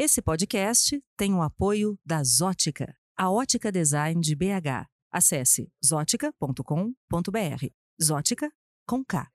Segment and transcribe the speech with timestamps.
[0.00, 4.86] Esse podcast tem o apoio da Zótica, a ótica design de BH.
[5.10, 7.66] Acesse zotica.com.br.
[8.00, 8.48] Zótica
[8.86, 9.26] com K.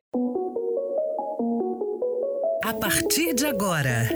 [2.63, 4.07] A partir de agora.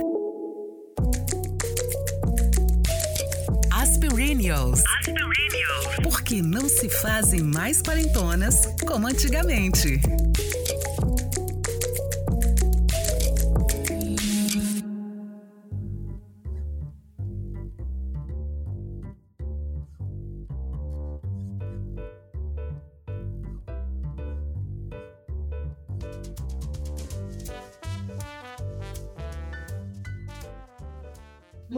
[3.74, 4.86] Aspirinios.
[5.00, 5.96] Aspirinios.
[6.02, 10.00] Porque não se fazem mais quarentonas como antigamente.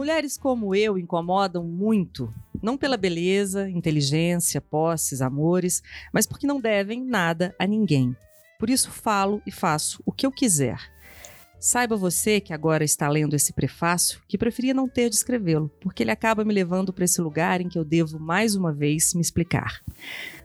[0.00, 2.32] Mulheres como eu incomodam muito,
[2.62, 8.16] não pela beleza, inteligência, posses, amores, mas porque não devem nada a ninguém.
[8.58, 10.80] Por isso falo e faço o que eu quiser.
[11.58, 16.02] Saiba você que agora está lendo esse prefácio que preferia não ter de escrevê-lo, porque
[16.02, 19.20] ele acaba me levando para esse lugar em que eu devo mais uma vez me
[19.20, 19.82] explicar.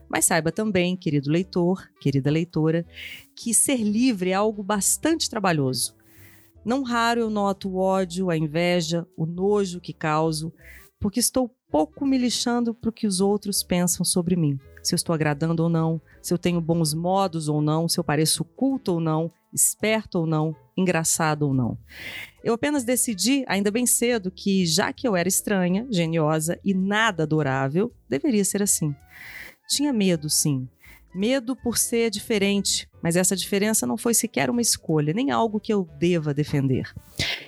[0.06, 2.84] Mas saiba também, querido leitor, querida leitora,
[3.34, 5.95] que ser livre é algo bastante trabalhoso.
[6.66, 10.52] Não raro eu noto o ódio, a inveja, o nojo que causo,
[10.98, 14.58] porque estou pouco me lixando para o que os outros pensam sobre mim.
[14.82, 18.02] Se eu estou agradando ou não, se eu tenho bons modos ou não, se eu
[18.02, 21.78] pareço culto ou não, esperto ou não, engraçado ou não.
[22.42, 27.22] Eu apenas decidi, ainda bem cedo, que já que eu era estranha, geniosa e nada
[27.22, 28.92] adorável, deveria ser assim.
[29.68, 30.68] Tinha medo, sim,
[31.16, 35.72] Medo por ser diferente, mas essa diferença não foi sequer uma escolha, nem algo que
[35.72, 36.92] eu deva defender.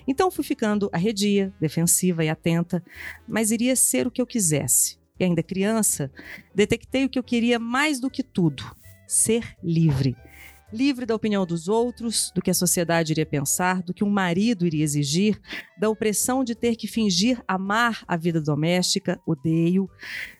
[0.06, 2.83] Então fui ficando arredia, defensiva e atenta,
[3.28, 4.98] mas iria ser o que eu quisesse.
[5.20, 6.11] E ainda criança,
[6.55, 8.64] detectei o que eu queria mais do que tudo:
[9.06, 10.16] ser livre
[10.72, 14.66] livre da opinião dos outros, do que a sociedade iria pensar, do que um marido
[14.66, 15.41] iria exigir,
[15.78, 19.89] da opressão de ter que fingir amar a vida doméstica, odeio,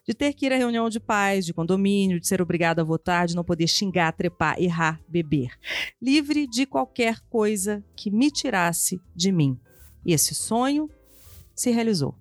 [0.06, 3.27] de ter que ir à reunião de pais, de condomínio, de ser obrigado a votar,
[3.27, 5.50] de não poder xingar, trepar, errar, beber.
[6.00, 9.59] Livre de qualquer coisa que me tirasse de mim.
[10.05, 10.89] E esse sonho
[11.55, 12.15] se realizou.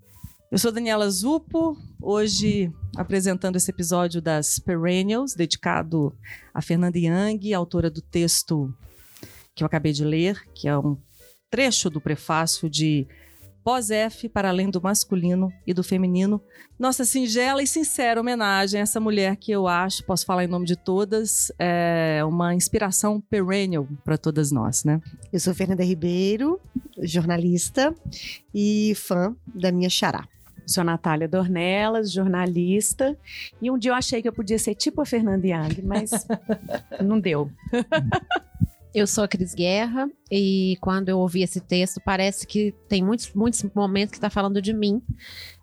[0.49, 6.15] Eu sou Daniela Zupo, hoje apresentando esse episódio das Perennials, dedicado
[6.53, 8.73] a Fernanda Young, autora do texto
[9.53, 10.97] que eu acabei de ler, que é um
[11.51, 13.05] trecho do prefácio de
[13.61, 16.41] Pós-F para além do masculino e do feminino.
[16.79, 20.65] Nossa singela e sincera homenagem a essa mulher que eu acho, posso falar em nome
[20.65, 25.01] de todas, é uma inspiração perennial para todas nós, né?
[25.33, 26.57] Eu sou Fernanda Ribeiro,
[26.99, 27.93] jornalista
[28.53, 30.25] e fã da minha xará.
[30.67, 33.17] Sou Natália Dornelas, jornalista.
[33.61, 36.27] E um dia eu achei que eu podia ser tipo a Fernanda Young, mas
[37.01, 37.49] não deu.
[38.93, 43.31] Eu sou a Cris Guerra e quando eu ouvi esse texto, parece que tem muitos,
[43.33, 45.01] muitos momentos que está falando de mim.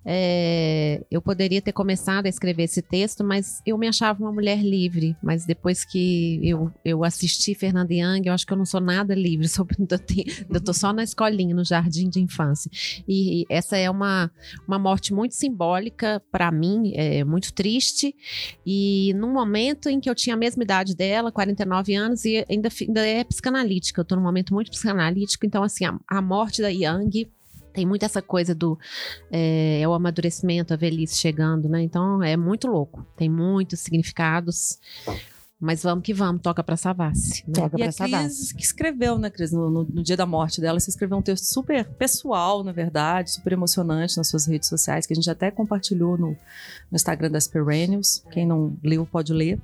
[0.07, 4.63] É, eu poderia ter começado a escrever esse texto, mas eu me achava uma mulher
[4.63, 5.17] livre.
[5.23, 9.15] Mas depois que eu, eu assisti Fernanda Young, eu acho que eu não sou nada
[9.15, 9.49] livre.
[9.55, 12.71] Sobre, eu estou só na escolinha, no jardim de infância.
[13.09, 14.31] E, e essa é uma,
[14.67, 18.15] uma morte muito simbólica para mim, é muito triste.
[18.67, 22.69] E num momento em que eu tinha a mesma idade dela, 49 anos, e ainda,
[22.81, 24.01] ainda é psicanalítica.
[24.01, 25.45] Eu estou num momento muito psicanalítico.
[25.45, 27.29] Então, assim, a, a morte da Young
[27.75, 28.79] tem muito essa coisa do
[29.31, 31.83] é, é, o amadurecimento, a velhice chegando, né?
[31.83, 33.05] Então é muito louco.
[33.17, 34.79] Tem muitos significados.
[35.61, 37.43] Mas vamos que vamos, toca para Savassi.
[37.47, 37.55] Né?
[37.55, 38.55] Toca para Savassi.
[38.55, 39.51] que escreveu, né, Cris?
[39.51, 43.31] No, no, no, dia da morte dela, você escreveu um texto super pessoal, na verdade,
[43.31, 46.37] super emocionante nas suas redes sociais, que a gente até compartilhou no, no
[46.93, 48.23] Instagram das Perennials.
[48.31, 49.59] Quem não leu, pode ler.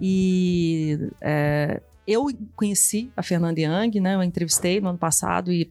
[0.00, 2.26] E é, eu
[2.56, 4.14] conheci a Fernanda Young, né?
[4.14, 5.70] Eu entrevistei no ano passado e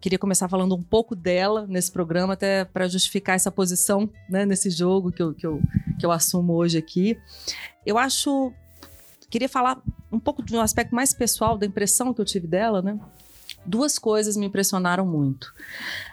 [0.00, 4.46] queria começar falando um pouco dela nesse programa, até para justificar essa posição, né?
[4.46, 5.60] Nesse jogo que eu, que, eu,
[5.98, 7.18] que eu assumo hoje aqui.
[7.84, 8.52] Eu acho.
[9.28, 9.82] Queria falar
[10.12, 12.96] um pouco de um aspecto mais pessoal da impressão que eu tive dela, né?
[13.66, 15.52] Duas coisas me impressionaram muito.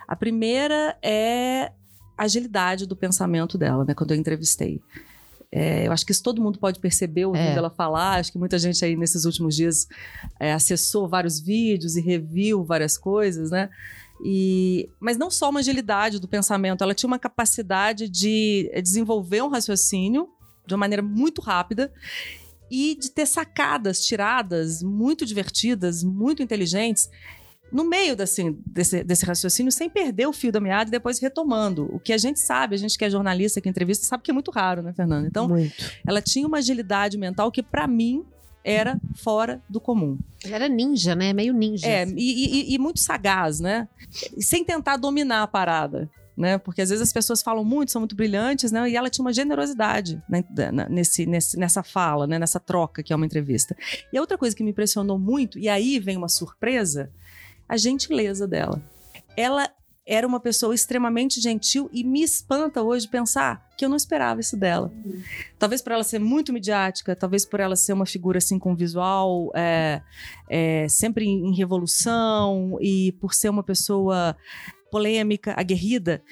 [0.07, 1.71] A primeira é
[2.17, 3.93] a agilidade do pensamento dela, né?
[3.93, 4.81] Quando eu entrevistei.
[5.51, 7.57] É, eu acho que isso todo mundo pode perceber ouvindo é.
[7.57, 8.19] ela falar.
[8.19, 9.87] Acho que muita gente aí nesses últimos dias
[10.39, 13.69] é, acessou vários vídeos e reviu várias coisas, né?
[14.23, 19.47] E, mas não só uma agilidade do pensamento, ela tinha uma capacidade de desenvolver um
[19.47, 20.29] raciocínio
[20.67, 21.91] de uma maneira muito rápida
[22.69, 27.09] e de ter sacadas, tiradas muito divertidas, muito inteligentes
[27.71, 31.89] no meio desse, desse, desse, raciocínio sem perder o fio da meada e depois retomando.
[31.93, 34.33] O que a gente sabe, a gente que é jornalista, que entrevista, sabe que é
[34.33, 35.27] muito raro, né, Fernanda?
[35.27, 35.73] Então, muito.
[36.07, 38.23] ela tinha uma agilidade mental que, para mim,
[38.63, 40.17] era fora do comum.
[40.43, 41.31] Ele era ninja, né?
[41.33, 41.87] Meio ninja.
[41.87, 42.15] É, assim.
[42.17, 43.87] e, e- e muito sagaz, né?
[44.35, 46.09] E Sem tentar dominar a parada.
[46.37, 46.57] Né?
[46.57, 48.89] Porque às vezes as pessoas falam muito, são muito brilhantes, né?
[48.89, 50.41] E ela tinha uma generosidade né?
[50.89, 52.39] nesse, nesse- nessa fala, né?
[52.39, 53.75] nessa troca que é uma entrevista.
[54.13, 57.11] E a outra coisa que me impressionou muito, e aí vem uma surpresa,
[57.69, 58.81] a gentileza dela.
[59.37, 59.69] Ela
[60.09, 64.57] era uma pessoa extremamente gentil e me espanta hoje pensar que eu não esperava isso
[64.57, 64.91] dela.
[65.59, 69.51] Talvez por ela ser muito midiática, talvez por ela ser uma figura assim com visual
[69.53, 70.01] é,
[70.49, 74.35] é, sempre em, em revolução e por ser uma pessoa
[74.89, 76.23] polêmica, aguerrida.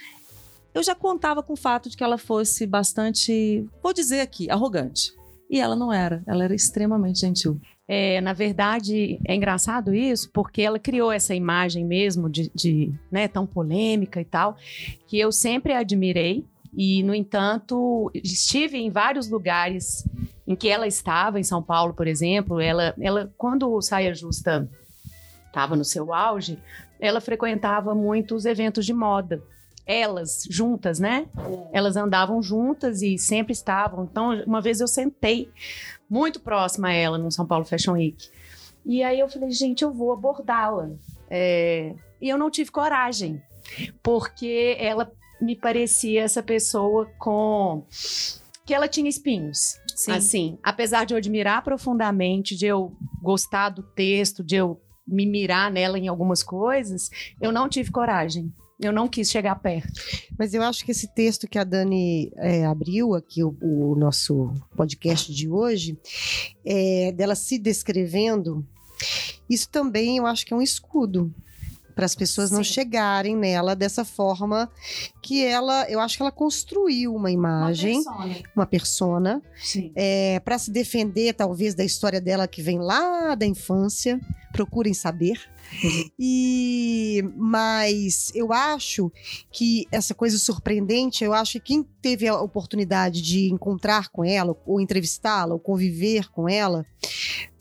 [0.73, 5.13] Eu já contava com o fato de que ela fosse bastante, vou dizer aqui, arrogante.
[5.49, 7.61] E ela não era, ela era extremamente gentil.
[7.87, 13.29] É, na verdade, é engraçado isso, porque ela criou essa imagem mesmo de, de, né,
[13.29, 14.57] tão polêmica e tal,
[15.07, 16.43] que eu sempre admirei.
[16.75, 20.05] E, no entanto, estive em vários lugares
[20.45, 22.59] em que ela estava, em São Paulo, por exemplo.
[22.59, 24.69] Ela, ela quando o Saia Justa
[25.47, 26.59] estava no seu auge,
[26.99, 29.41] ela frequentava muitos eventos de moda.
[29.85, 31.27] Elas juntas, né?
[31.71, 34.03] Elas andavam juntas e sempre estavam.
[34.03, 35.49] Então, uma vez eu sentei
[36.09, 38.29] muito próxima a ela no São Paulo Fashion Week.
[38.85, 40.89] E aí eu falei, gente, eu vou abordá-la.
[41.29, 43.41] É, E eu não tive coragem,
[44.01, 45.11] porque ela
[45.41, 47.85] me parecia essa pessoa com.
[48.65, 49.77] que ela tinha espinhos.
[49.95, 50.11] Sim.
[50.11, 55.71] Assim, apesar de eu admirar profundamente, de eu gostar do texto, de eu me mirar
[55.71, 57.09] nela em algumas coisas,
[57.41, 58.53] eu não tive coragem.
[58.79, 59.91] Eu não quis chegar perto.
[60.37, 64.53] Mas eu acho que esse texto que a Dani é, abriu aqui, o, o nosso
[64.75, 65.97] podcast de hoje,
[66.65, 68.65] é, dela se descrevendo,
[69.49, 71.33] isso também eu acho que é um escudo
[71.97, 72.73] para as pessoas não Sim.
[72.73, 74.69] chegarem nela dessa forma
[75.19, 78.03] que ela, eu acho que ela construiu uma imagem,
[78.55, 79.91] uma persona, Sim.
[79.95, 84.21] é, para se defender talvez da história dela que vem lá da infância.
[84.53, 85.39] Procurem saber.
[86.17, 89.11] E mas eu acho
[89.51, 94.55] que essa coisa surpreendente, eu acho que quem teve a oportunidade de encontrar com ela,
[94.65, 96.85] ou entrevistá-la, ou conviver com ela,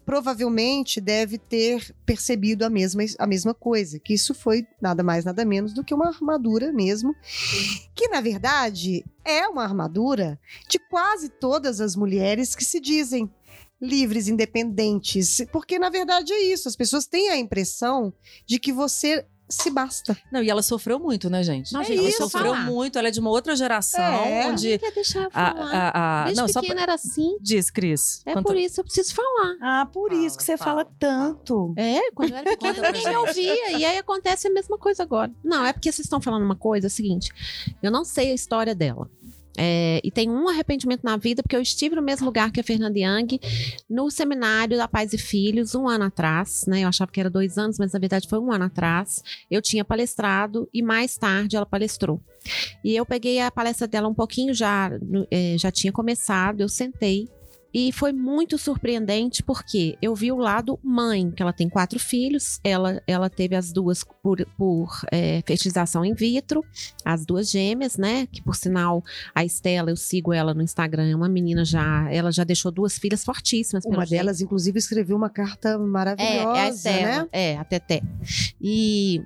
[0.06, 5.44] provavelmente deve ter percebido a mesma, a mesma coisa, que isso foi nada mais nada
[5.44, 7.12] menos do que uma armadura mesmo,
[7.92, 10.38] que na verdade é uma armadura
[10.70, 13.28] de quase todas as mulheres que se dizem
[13.82, 18.14] livres, independentes, porque na verdade é isso, as pessoas têm a impressão
[18.46, 20.16] de que você se basta.
[20.30, 21.72] Não, e ela sofreu muito, né, gente?
[21.72, 22.64] Não, ela gente, eu sofreu falar.
[22.66, 24.46] muito, ela é de uma outra geração, É.
[24.48, 25.70] onde quer deixar eu a, falar.
[25.72, 26.82] a, a- Desde não, só pequena pra...
[26.82, 27.36] era assim.
[27.40, 28.22] Diz, Cris.
[28.26, 29.56] É Conta- por isso que eu preciso falar.
[29.62, 31.72] Ah, por Fala, isso que você fala, fala tanto.
[31.76, 33.78] É, quando eu era pequena ninguém ouvia.
[33.78, 35.30] E aí acontece a mesma coisa agora.
[35.44, 37.30] Não, é porque vocês estão falando uma coisa, é o seguinte.
[37.82, 39.08] Eu não sei a história dela.
[39.58, 42.64] É, e tem um arrependimento na vida, porque eu estive no mesmo lugar que a
[42.64, 43.40] Fernanda Young,
[43.88, 46.80] no seminário da Pais e Filhos, um ano atrás, né?
[46.80, 49.22] Eu achava que era dois anos, mas na verdade foi um ano atrás.
[49.50, 52.20] Eu tinha palestrado e mais tarde ela palestrou.
[52.84, 54.90] E eu peguei a palestra dela um pouquinho já,
[55.30, 57.28] eh, já tinha começado, eu sentei.
[57.78, 62.58] E foi muito surpreendente porque eu vi o lado mãe, que ela tem quatro filhos,
[62.64, 66.64] ela, ela teve as duas por, por eh, fertilização in vitro,
[67.04, 68.28] as duas gêmeas, né?
[68.32, 72.32] Que por sinal, a Estela, eu sigo ela no Instagram, é uma menina já, ela
[72.32, 73.84] já deixou duas filhas fortíssimas.
[73.84, 74.22] Uma jeito.
[74.22, 77.28] delas, inclusive, escreveu uma carta É, é a maravilhosa, Estela, né?
[77.30, 78.00] é, a Teté.
[78.58, 79.22] E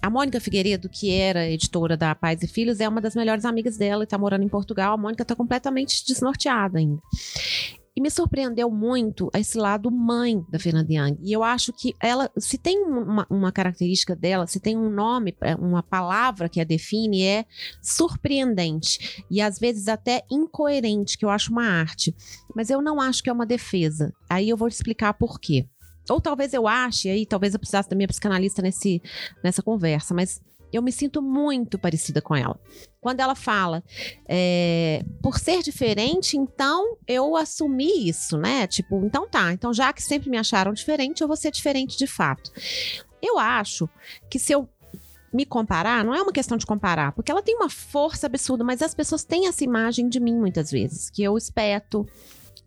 [0.00, 3.76] a Mônica Figueiredo, que era editora da Pais e Filhos, é uma das melhores amigas
[3.76, 4.94] dela e tá morando em Portugal.
[4.94, 7.02] A Mônica tá completamente desnorteada ainda.
[7.94, 11.18] E me surpreendeu muito esse lado mãe da Fernanda Young.
[11.22, 15.36] E eu acho que ela, se tem uma, uma característica dela, se tem um nome,
[15.42, 17.44] é, uma palavra que a define, é
[17.82, 19.22] surpreendente.
[19.30, 22.14] E às vezes até incoerente, que eu acho uma arte.
[22.56, 24.14] Mas eu não acho que é uma defesa.
[24.28, 25.66] Aí eu vou te explicar por quê.
[26.08, 29.00] Ou talvez eu ache, aí talvez eu precisasse da minha psicanalista nesse,
[29.42, 30.40] nessa conversa, mas
[30.72, 32.58] eu me sinto muito parecida com ela.
[33.00, 33.82] Quando ela fala,
[34.28, 38.66] é, por ser diferente, então eu assumi isso, né?
[38.66, 42.06] Tipo, então tá, então já que sempre me acharam diferente, eu vou ser diferente de
[42.06, 42.50] fato.
[43.20, 43.88] Eu acho
[44.30, 44.68] que se eu
[45.32, 48.82] me comparar, não é uma questão de comparar, porque ela tem uma força absurda, mas
[48.82, 52.06] as pessoas têm essa imagem de mim muitas vezes, que eu espeto,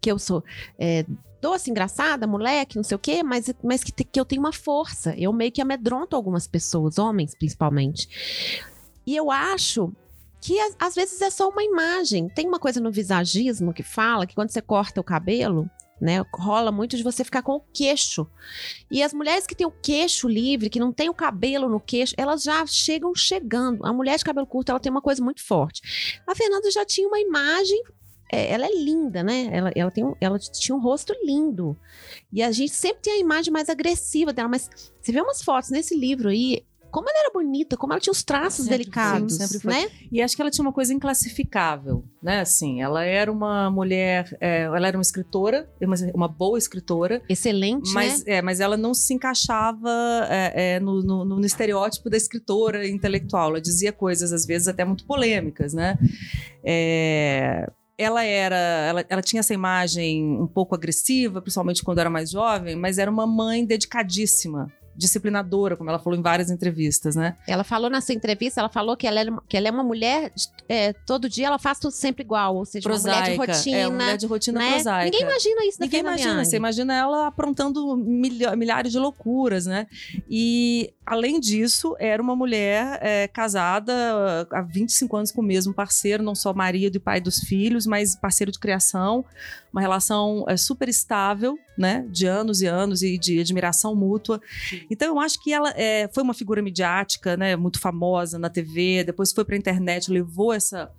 [0.01, 0.43] que eu sou
[0.79, 1.05] é,
[1.41, 5.13] doce, engraçada, moleque, não sei o quê, mas, mas que, que eu tenho uma força.
[5.17, 8.61] Eu meio que amedronto algumas pessoas, homens principalmente.
[9.05, 9.93] E eu acho
[10.41, 12.27] que às, às vezes é só uma imagem.
[12.29, 16.71] Tem uma coisa no visagismo que fala que quando você corta o cabelo, né, rola
[16.71, 18.27] muito de você ficar com o queixo.
[18.91, 22.13] E as mulheres que têm o queixo livre, que não tem o cabelo no queixo,
[22.17, 23.85] elas já chegam chegando.
[23.85, 26.21] A mulher de cabelo curto, ela tem uma coisa muito forte.
[26.27, 27.81] A Fernanda já tinha uma imagem
[28.31, 29.49] é, ela é linda, né?
[29.51, 31.77] Ela, ela, tem um, ela tinha um rosto lindo.
[32.31, 34.69] E a gente sempre tem a imagem mais agressiva dela, mas
[35.01, 38.23] você vê umas fotos nesse livro aí, como ela era bonita, como ela tinha os
[38.23, 39.73] traços Sempre delicados, foi.
[39.73, 39.89] né?
[40.09, 42.39] E acho que ela tinha uma coisa inclassificável, né?
[42.39, 47.93] Assim, ela era uma mulher, é, ela era uma escritora, uma, uma boa escritora, Excelente,
[47.93, 48.35] mas, né?
[48.37, 49.89] é, mas ela não se encaixava
[50.29, 53.49] é, é, no, no- no estereótipo da escritora intelectual.
[53.49, 55.97] Ela dizia coisas, às vezes, até muito polêmicas, né?
[57.97, 58.55] Ela era.
[58.55, 63.09] Ela, ela tinha essa imagem um pouco agressiva, principalmente quando era mais jovem, mas era
[63.09, 64.71] uma mãe dedicadíssima.
[64.97, 67.35] Disciplinadora, como ela falou em várias entrevistas, né?
[67.47, 70.31] Ela falou nessa entrevista, ela falou que ela, era, que ela é uma mulher,
[70.69, 73.77] é, todo dia ela faz tudo sempre igual, ou seja, uma mulher de rotina.
[73.77, 74.71] É, uma mulher de rotina né?
[74.73, 75.05] prosaica.
[75.05, 79.87] Ninguém imagina isso da Ninguém imagina, você imagina ela aprontando milha- milhares de loucuras, né?
[80.29, 86.23] E, além disso, era uma mulher é, casada há 25 anos com o mesmo parceiro,
[86.23, 89.25] não só marido e pai dos filhos, mas parceiro de criação,
[89.71, 92.05] uma relação é, super estável, né?
[92.09, 94.41] De anos e anos e de admiração mútua.
[94.89, 97.55] Então, eu acho que ela é, foi uma figura midiática, né?
[97.55, 100.91] Muito famosa na TV, depois foi para a internet, levou essa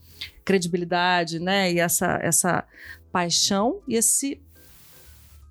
[0.44, 1.72] credibilidade, né?
[1.72, 2.64] E essa, essa
[3.12, 4.40] paixão e esse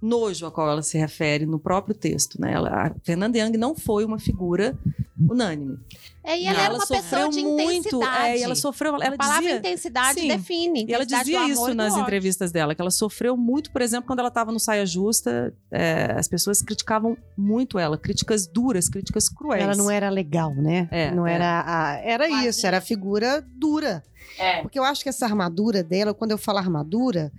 [0.05, 2.53] nojo a qual ela se refere no próprio texto, né?
[2.53, 4.77] Ela, a Fernanda Young não foi uma figura
[5.19, 5.77] unânime.
[6.23, 8.27] É, e ela, era uma pessoa sofreu de muito, intensidade.
[8.27, 10.27] é, e ela sofreu, ela a palavra dizia, intensidade Sim.
[10.27, 10.85] define.
[10.87, 14.19] e ela intensidade dizia isso nas entrevistas dela, que ela sofreu muito, por exemplo, quando
[14.19, 19.63] ela estava no Saia Justa, é, as pessoas criticavam muito ela, críticas duras, críticas cruéis.
[19.63, 20.87] Ela não era legal, né?
[20.91, 21.33] É, não é.
[21.35, 24.03] era a- era isso, era a figura dura.
[24.37, 24.61] É.
[24.61, 27.31] Porque eu acho que essa armadura dela, quando eu falo armadura,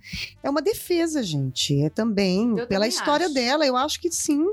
[0.43, 1.81] é uma defesa, gente.
[1.81, 3.33] É também Eu pela também história acho.
[3.35, 3.65] dela.
[3.65, 4.45] Eu acho que sim.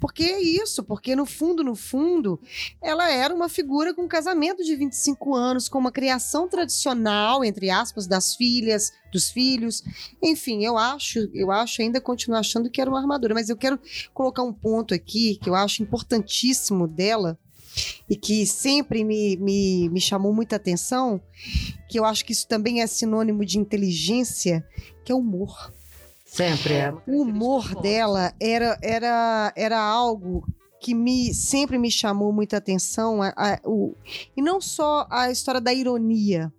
[0.00, 0.82] Porque é isso.
[0.82, 2.40] Porque no fundo, no fundo,
[2.80, 7.70] ela era uma figura com um casamento de 25 anos, com uma criação tradicional, entre
[7.70, 9.82] aspas, das filhas, dos filhos.
[10.22, 13.34] Enfim, eu acho, eu acho, ainda continuo achando que era uma armadura.
[13.34, 13.78] Mas eu quero
[14.12, 17.38] colocar um ponto aqui que eu acho importantíssimo dela
[18.08, 21.20] e que sempre me, me, me chamou muita atenção,
[21.88, 24.66] que eu acho que isso também é sinônimo de inteligência,
[25.04, 25.72] que é o humor.
[26.26, 26.92] Sempre é.
[27.06, 30.46] O humor dela era, era, era algo
[30.80, 33.22] que me sempre me chamou muita atenção.
[33.22, 33.94] a- a- o,
[34.36, 36.52] e não só a história da ironia.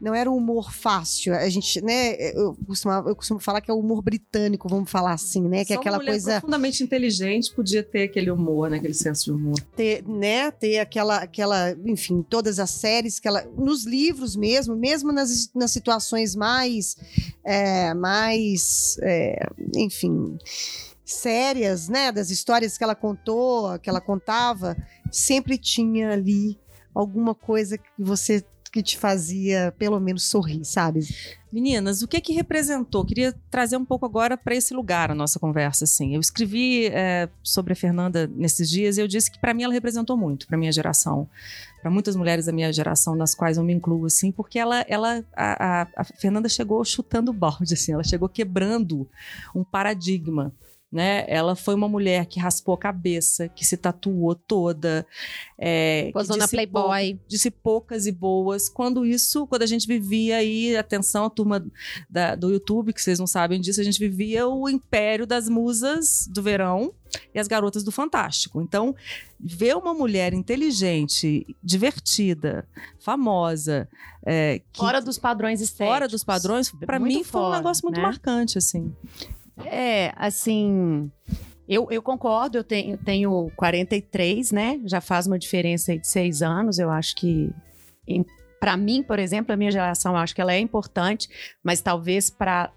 [0.00, 1.34] Não era um humor fácil.
[1.34, 2.14] A gente, né?
[2.34, 5.64] Eu costumo, eu costumo falar que é o humor britânico, vamos falar assim, né?
[5.64, 6.32] Que é Só aquela uma coisa.
[6.32, 8.78] profundamente inteligente podia ter aquele humor, né?
[8.78, 9.60] Aquele senso de humor.
[9.76, 15.12] ter, né, ter aquela, aquela, enfim, todas as séries que ela, nos livros mesmo, mesmo
[15.12, 16.96] nas, nas situações mais,
[17.44, 20.36] é, mais, é, enfim,
[21.04, 24.76] sérias, né, das histórias que ela contou, que ela contava,
[25.10, 26.58] sempre tinha ali
[26.94, 31.00] alguma coisa que você que te fazia pelo menos sorrir, sabe?
[31.52, 33.04] Meninas, o que que representou?
[33.04, 36.14] Queria trazer um pouco agora para esse lugar a nossa conversa, assim.
[36.14, 39.74] Eu escrevi é, sobre a Fernanda nesses dias e eu disse que para mim ela
[39.74, 41.28] representou muito, para minha geração,
[41.82, 45.22] para muitas mulheres da minha geração, nas quais eu me incluo, assim, porque ela, ela,
[45.36, 49.06] a, a- a Fernanda chegou chutando o balde, assim, ela chegou quebrando
[49.54, 50.50] um paradigma.
[50.92, 51.24] Né?
[51.26, 55.06] Ela foi uma mulher que raspou a cabeça, que se tatuou toda,
[55.58, 57.18] é, que Posou na pou- Playboy.
[57.26, 58.68] disse poucas e boas.
[58.68, 61.64] Quando isso, quando a gente vivia aí, atenção, a turma
[62.10, 66.26] da- do YouTube, que vocês não sabem disso, a gente vivia o império das musas
[66.30, 66.92] do verão
[67.34, 68.60] e as garotas do Fantástico.
[68.60, 68.94] Então,
[69.40, 72.68] ver uma mulher inteligente, divertida,
[73.00, 73.88] famosa,
[74.26, 75.86] é, que Fora dos padrões estéticos.
[75.90, 78.02] fora dos padrões, para Muito mim foi um fora, negócio muito né?
[78.02, 78.94] marcante, assim.
[79.66, 81.10] É, assim.
[81.68, 84.80] Eu, eu concordo, eu tenho, tenho 43, né?
[84.84, 86.78] Já faz uma diferença aí de seis anos.
[86.78, 87.50] Eu acho que.
[88.62, 91.28] Para mim, por exemplo, a minha geração, eu acho que ela é importante,
[91.64, 92.70] mas talvez para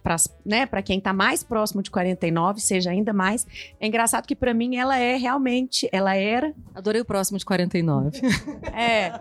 [0.43, 3.45] né, pra quem está mais próximo de 49 seja ainda mais.
[3.79, 8.19] É engraçado que para mim ela é realmente, ela era Adorei o próximo de 49.
[8.73, 9.11] é,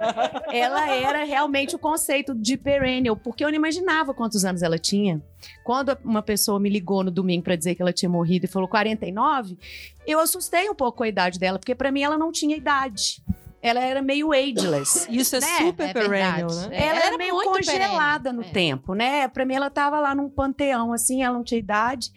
[0.59, 5.23] ela era realmente o conceito de perennial, porque eu não imaginava quantos anos ela tinha.
[5.63, 8.67] Quando uma pessoa me ligou no domingo para dizer que ela tinha morrido e falou
[8.67, 9.59] 49,
[10.07, 13.23] eu assustei um pouco com a idade dela, porque para mim ela não tinha idade.
[13.67, 15.07] Ela era meio ageless.
[15.11, 15.47] Isso é Né?
[15.59, 16.69] super É perennial, verdade.
[16.69, 16.77] né?
[16.77, 18.37] É, ela ela era meio congelada perene.
[18.37, 18.53] no É.
[18.53, 19.27] tempo, né?
[19.29, 22.11] Pra mim, ela tava lá num panteão, assim, ela não tinha idade.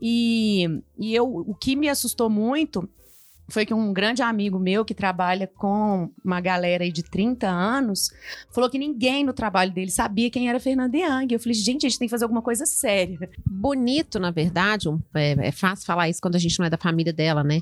[0.00, 0.68] E,
[0.98, 2.88] e eu, o que me assustou muito
[3.48, 8.08] foi que um grande amigo meu que trabalha com uma galera aí de 30 anos
[8.50, 11.26] falou que ninguém no trabalho dele sabia quem era Fernanda Young.
[11.34, 13.18] Eu falei, gente, a gente tem que fazer alguma coisa séria.
[13.46, 16.78] Bonito, na verdade, um- é, é fácil falar isso quando a gente não é da
[16.78, 17.60] família dela, né?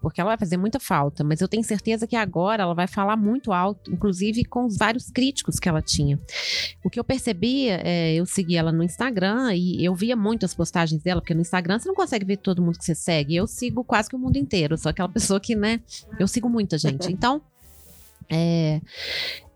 [0.00, 3.16] Porque ela vai fazer muita falta, mas eu tenho certeza que agora ela vai falar
[3.16, 6.18] muito alto, inclusive com os vários críticos que ela tinha.
[6.82, 10.54] O que eu percebia, é, eu segui ela no Instagram e eu via muito as
[10.54, 13.36] postagens dela, porque no Instagram você não consegue ver todo mundo que você segue.
[13.36, 15.80] Eu sigo quase que o mundo inteiro, sou aquela pessoa que, né,
[16.18, 17.12] eu sigo muita gente.
[17.12, 17.42] Então,
[18.30, 18.80] é,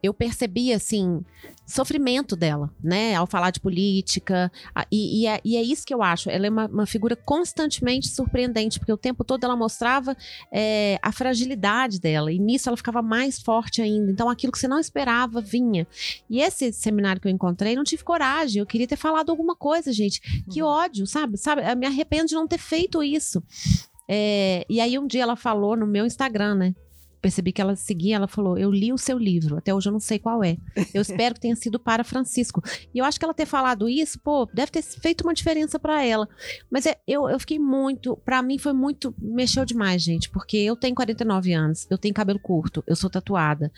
[0.02, 1.24] eu percebi, assim,
[1.66, 4.50] sofrimento dela, né, ao falar de política,
[4.90, 6.28] e, e é, e é isso que eu acho.
[6.30, 10.16] Ela é uma, uma figura constantemente surpreendente, porque o tempo todo ela mostrava
[10.52, 14.11] é, a fragilidade dela, e nisso ela ficava mais forte ainda.
[14.11, 15.87] Então, aquilo que você não esperava vinha.
[16.28, 18.61] E esse seminário que eu encontrei, não tive coragem.
[18.61, 20.21] Eu queria ter falado alguma coisa, gente.
[20.50, 21.37] Que ódio, sabe?
[21.37, 21.62] sabe?
[21.68, 23.42] Eu me arrependo de não ter feito isso.
[24.09, 26.75] É, e aí, um dia ela falou no meu Instagram, né?
[27.24, 29.98] Percebi que ela seguia, ela falou: Eu li o seu livro, até hoje eu não
[29.98, 30.58] sei qual é.
[30.92, 32.62] Eu espero que tenha sido para Francisco.
[32.94, 36.04] E eu acho que ela ter falado isso, pô, deve ter feito uma diferença para
[36.04, 36.28] ela.
[36.70, 38.14] Mas é, eu, eu fiquei muito.
[38.18, 39.14] Pra mim foi muito.
[39.18, 43.72] Mexeu demais, gente, porque eu tenho 49 anos, eu tenho cabelo curto, eu sou tatuada.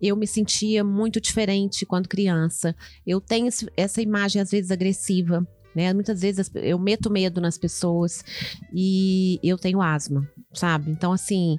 [0.00, 2.74] Eu me sentia muito diferente quando criança.
[3.06, 5.46] Eu tenho esse- essa imagem, às vezes, agressiva.
[5.74, 5.92] Né?
[5.92, 8.24] Muitas vezes eu meto medo nas pessoas
[8.72, 10.90] e eu tenho asma, sabe?
[10.90, 11.58] Então, assim,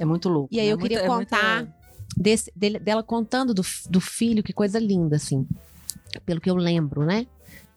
[0.00, 0.48] É muito louco.
[0.52, 0.72] E aí né?
[0.72, 1.76] eu queria Muita- é contar
[2.16, 5.46] desse- dele- dela contando do, do filho, que coisa linda, assim.
[6.26, 7.26] Pelo que eu lembro, né?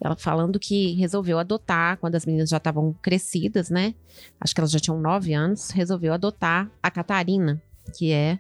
[0.01, 3.93] Ela falando que resolveu adotar quando as meninas já estavam crescidas, né?
[4.41, 5.69] Acho que elas já tinham nove anos.
[5.69, 7.61] Resolveu adotar a Catarina,
[7.97, 8.37] que é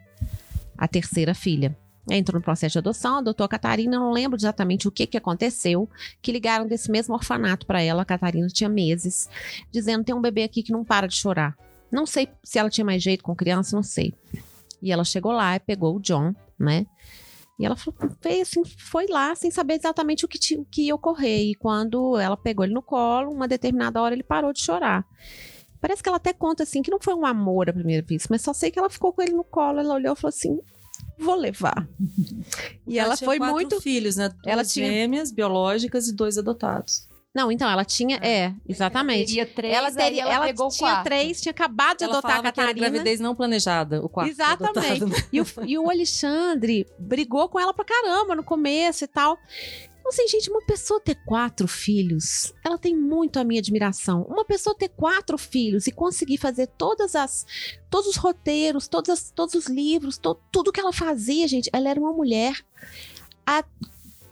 [0.77, 1.77] a terceira filha.
[2.09, 3.95] Entrou no processo de adoção, adotou a Catarina.
[3.95, 5.89] Eu não lembro exatamente o que, que aconteceu.
[6.21, 8.01] Que ligaram desse mesmo orfanato para ela.
[8.01, 9.29] A Catarina tinha meses,
[9.71, 11.55] dizendo: tem um bebê aqui que não para de chorar.
[11.93, 14.13] Não sei se ela tinha mais jeito com criança, não sei.
[14.81, 16.85] E ela chegou lá e pegou o John, né?
[17.59, 17.75] E ela
[18.19, 21.51] fez assim, foi lá sem saber exatamente o que, ti- o que ia ocorrer.
[21.51, 25.05] E quando ela pegou ele no colo, uma determinada hora ele parou de chorar.
[25.79, 28.41] Parece que ela até conta assim que não foi um amor à primeira vista, mas
[28.41, 30.59] só sei que ela ficou com ele no colo, ela olhou e falou assim:
[31.19, 31.87] vou levar.
[32.87, 33.79] E ela tinha foi muito.
[33.81, 34.29] filhos, né?
[34.29, 37.07] Duas Ela tinha- gêmeas biológicas e dois adotados.
[37.33, 38.17] Não, então, ela tinha.
[38.17, 39.27] É, exatamente.
[39.27, 41.03] Teria três, Ela, aí teria, ela, ela pegou tinha quatro.
[41.05, 42.89] três, tinha acabado de Ela adotar a falava que era Catarina.
[42.91, 45.03] gravidez não planejada, o quarto Exatamente.
[45.03, 45.27] adotado.
[45.31, 49.37] E o, e o Alexandre brigou com ela pra caramba no começo e tal.
[49.99, 54.23] Então, assim, gente, uma pessoa ter quatro filhos, ela tem muito a minha admiração.
[54.23, 57.45] Uma pessoa ter quatro filhos e conseguir fazer todas as,
[57.89, 61.89] todos os roteiros, todas as- todos os livros, to- tudo que ela fazia, gente, ela
[61.89, 62.53] era uma mulher
[63.45, 63.63] a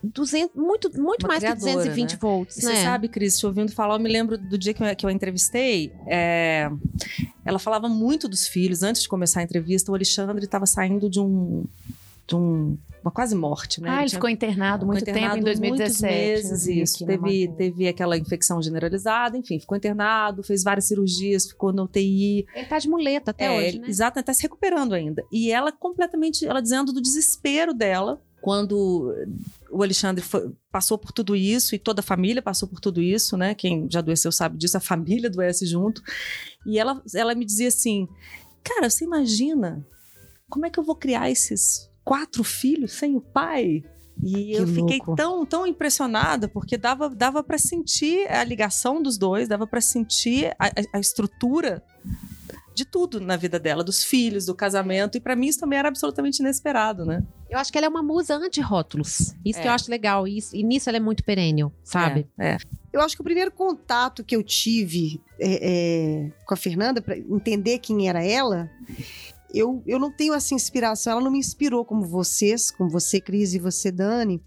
[0.04, 2.18] 200, muito, muito Uma mais que criadora, 220 né?
[2.20, 2.76] volts, né?
[2.76, 5.10] Você sabe, Cris, te ouvindo falar, eu me lembro do dia que eu, que eu
[5.10, 5.92] a entrevistei.
[6.08, 6.70] é,
[7.46, 8.84] ela falava muito dos filhos.
[8.84, 11.66] Antes de começar a entrevista, o Alexandre estava saindo de um.
[12.28, 12.78] de um.
[13.02, 13.90] uma quase morte, né?
[13.90, 16.04] Ah, ele tinha- ficou internado muito ficou tempo em internado 2017.
[16.04, 17.06] Muitos eu meses, isso.
[17.06, 22.46] na Teve, teve aquela infecção generalizada, enfim, ficou internado, fez várias cirurgias, ficou no UTI.
[22.56, 23.88] Ele tá de muleta até É, hoje, ele- né?
[23.90, 25.24] Exato, está se recuperando ainda.
[25.32, 29.14] E ela completamente, ela dizendo do desespero dela quando
[29.72, 33.38] o Alexandre foi- passou por tudo isso e toda a família passou por tudo isso,
[33.38, 33.56] né?
[33.56, 36.02] Quem já adoeceu sabe disso, a família adoece junto.
[36.66, 38.08] E ela, ela me dizia assim,
[38.64, 39.86] cara, você imagina
[40.50, 43.84] como é que eu vou criar esses quatro filhos sem o pai?
[44.24, 45.16] E Que eu fiquei louco.
[45.16, 50.54] tão, tão impressionada, porque dava, dava para sentir a ligação dos dois, dava para sentir
[50.60, 51.82] a, a- a estrutura
[52.74, 55.18] de tudo na vida dela, dos filhos, do casamento.
[55.18, 57.24] E para mim isso também era absolutamente inesperado, né?
[57.50, 59.34] Eu acho que ela é uma musa anti-rótulos.
[59.46, 59.70] Isso que É.
[59.70, 60.28] eu acho legal.
[60.28, 62.28] E, isso- e nisso ela é muito perennial, sabe?
[62.40, 62.52] É.
[62.52, 62.58] é.
[62.94, 67.18] Eu acho que o primeiro contato que eu tive é, é, com a Fernanda, para
[67.18, 68.70] entender quem era ela,
[69.54, 71.14] eu, eu não tenho essa inspiração.
[71.14, 74.42] Ela não me inspirou como vocês, como você, Cris, e você, Dani.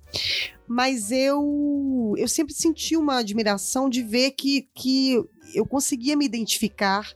[0.67, 5.23] Mas eu, eu sempre senti uma admiração de ver que, que
[5.55, 7.07] eu conseguia me identificar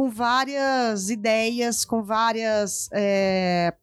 [0.00, 3.74] com várias ideias, com várias é,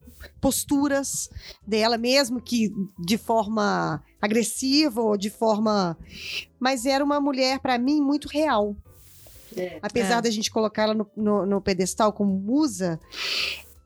[0.42, 1.30] posturas
[1.66, 5.96] dela, mesmo que de forma agressiva ou de forma.
[6.60, 8.76] Mas era uma mulher, para mim, muito real.
[9.80, 10.22] Apesar É.
[10.24, 13.00] da gente colocar ela no, no- no pedestal como musa,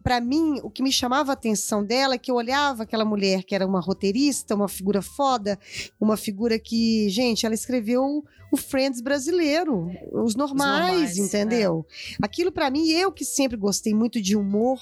[0.03, 3.43] para mim, o que me chamava a atenção dela é que eu olhava aquela mulher
[3.43, 5.59] que era uma roteirista, uma figura foda,
[5.99, 11.85] uma figura que, gente, ela escreveu o Friends brasileiro, os normais, normais, entendeu?
[12.21, 14.79] Aquilo para mim, eu que sempre gostei muito de humor,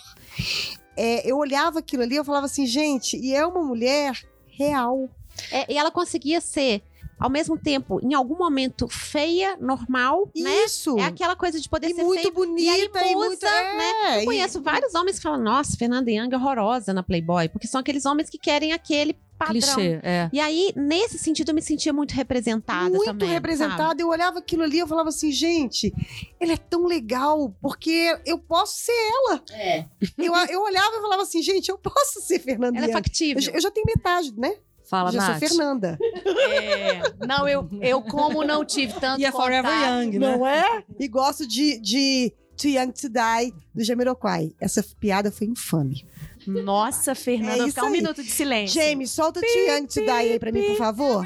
[0.97, 5.09] é, eu olhava aquilo ali, eu falava assim, gente, e é uma mulher real.
[5.51, 6.81] É, e ela conseguia ser
[7.19, 10.63] ao mesmo tempo, em algum momento, feia, normal, né?
[10.65, 10.97] Isso.
[10.97, 12.33] É aquela coisa de poder E ser muito feia.
[12.33, 13.43] bonita e aí e musa, muito.
[13.43, 13.91] né?
[14.17, 17.67] É, Eu conheço vários homens que falam, nossa, Fernanda Young é horrorosa na Playboy, porque
[17.67, 19.53] são aqueles homens que querem aquele padrão.
[19.53, 20.29] Clichê, é.
[20.33, 23.27] E aí, nesse sentido, eu me sentia muito representada muito também.
[23.29, 23.33] sabe?
[23.33, 24.01] representada.
[24.01, 25.93] Eu olhava aquilo ali, eu falava assim, gente,
[26.39, 29.41] ele é tão legal, porque eu posso ser ela.
[29.51, 29.85] É.
[30.17, 33.41] Eu, eu olhava e falava assim, gente, eu posso ser Fernanda Ela é factível.
[33.41, 34.55] Eu, eu já tenho metade, né?
[34.89, 35.39] Fala, já Nath.
[35.39, 35.99] sou Fernanda.
[36.25, 40.37] É, não, eu, eu como não tive tanto E é Forever contato- Young, né?
[40.37, 40.83] Não é?
[40.99, 44.51] E gosto de, de Too Young to Die, do Jamiroquai.
[44.59, 46.05] Essa piada foi infame.
[46.47, 47.91] Nossa, Fernanda, É isso ficar um aí.
[47.91, 48.81] minuto de silêncio.
[48.81, 51.25] James, solta Too Young to Die aí pra mim, por favor.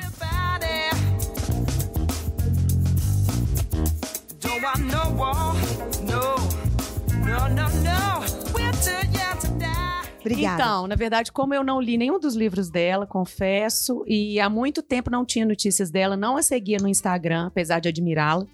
[4.42, 5.54] Don't want no war,
[6.04, 6.63] no, no,
[10.32, 10.62] Obrigada.
[10.62, 14.82] Então, na verdade, como eu não li nenhum dos livros dela, confesso, e há muito
[14.82, 18.46] tempo não tinha notícias dela, não a seguia no Instagram, apesar de admirá-la.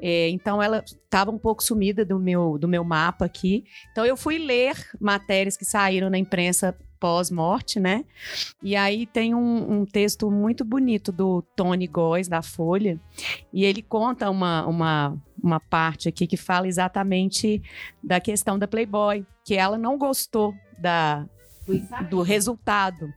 [0.00, 3.64] É, então, ela estava um pouco sumida do meu, do meu mapa aqui.
[3.92, 8.04] Então, eu fui ler matérias que saíram na imprensa pós-morte, né?
[8.62, 12.98] E aí tem um, um texto muito bonito do Tony Góes, da Folha,
[13.52, 17.62] e ele conta uma, uma, uma parte aqui que fala exatamente
[18.02, 21.24] da questão da Playboy, que ela não gostou da,
[22.10, 23.12] do resultado.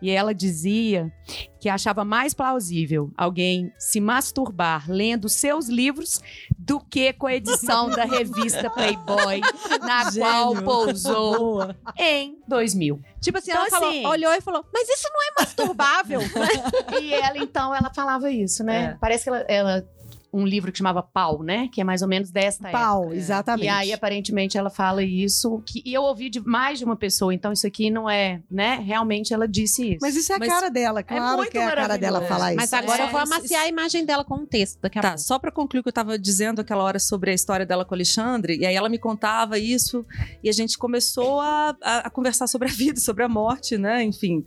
[0.00, 1.12] E ela dizia
[1.60, 6.20] que achava mais plausível alguém se masturbar lendo seus livros
[6.58, 9.40] do que com a edição da revista Playboy,
[9.80, 10.64] na qual Gênio.
[10.64, 11.76] pousou Boa.
[11.96, 13.00] em 2000.
[13.20, 16.20] Tipo assim, Então, ela falou- assim- olhou e falou, mas isso não é masturbável.
[17.00, 18.94] E ela, então, ela falava isso, né?
[18.94, 18.96] É.
[19.00, 19.88] Parece que ela, ela-
[20.32, 21.68] Um livro que chamava Pau, né?
[21.70, 22.82] Que é mais ou menos desta época.
[22.82, 23.66] Pau, exatamente.
[23.66, 25.62] E aí, aparentemente, ela fala isso.
[25.66, 28.76] Que, e eu ouvi de mais de uma pessoa, então isso aqui não é, né?
[28.82, 29.98] Realmente ela disse isso.
[30.00, 32.52] Mas isso é a Mas cara dela, claro muito que é a cara dela falar
[32.52, 32.56] isso.
[32.60, 35.02] Mas agora É, eu vou isso- amaciar a imagem dela com um texto daqui a
[35.02, 35.22] Tá, pouco.
[35.22, 37.92] só para concluir o que eu estava dizendo aquela hora sobre a história dela com
[37.92, 40.04] o Alexandre, e aí ela me contava isso,
[40.42, 44.02] e a gente começou a, a- a conversar sobre a vida, sobre a morte, né?
[44.02, 44.42] Enfim,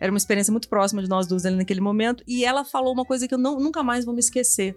[0.00, 3.04] era uma experiência muito próxima de nós duas ali naquele momento, e ela falou uma
[3.04, 4.76] coisa que eu não- nunca mais vou me esquecer.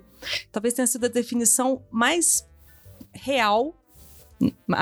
[0.52, 2.46] Talvez tenha sido a definição mais
[3.14, 3.76] real,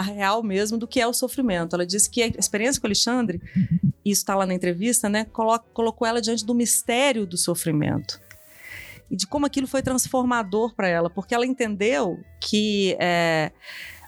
[0.04, 1.76] real mesmo, do que é o sofrimento.
[1.76, 3.42] Ela disse que a experiência com Alexandre,
[4.06, 5.26] isso está lá na entrevista, né?
[5.26, 8.20] colo- colocou ela diante do mistério do sofrimento
[9.12, 13.52] e de como aquilo foi transformador para ela, porque ela entendeu que é,